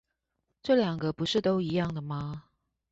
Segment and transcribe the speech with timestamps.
[0.63, 2.45] 這兩個不都是一樣的嗎?